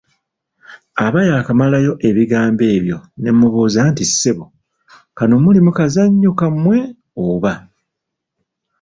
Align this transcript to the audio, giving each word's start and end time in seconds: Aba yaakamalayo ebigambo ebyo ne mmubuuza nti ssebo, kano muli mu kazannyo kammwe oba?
Aba 1.05 1.19
yaakamalayo 1.29 1.93
ebigambo 2.09 2.63
ebyo 2.75 2.97
ne 3.21 3.29
mmubuuza 3.33 3.79
nti 3.91 4.03
ssebo, 4.09 4.45
kano 5.17 5.35
muli 5.43 5.59
mu 5.65 5.71
kazannyo 5.77 6.31
kammwe 6.39 6.77
oba? 7.27 7.53